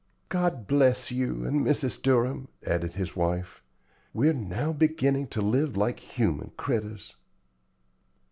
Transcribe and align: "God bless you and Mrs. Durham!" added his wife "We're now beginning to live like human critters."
"God 0.29 0.65
bless 0.65 1.11
you 1.11 1.45
and 1.45 1.63
Mrs. 1.63 2.01
Durham!" 2.01 2.47
added 2.65 2.93
his 2.93 3.15
wife 3.15 3.61
"We're 4.15 4.33
now 4.33 4.73
beginning 4.73 5.27
to 5.27 5.41
live 5.41 5.77
like 5.77 5.99
human 5.99 6.53
critters." 6.57 7.17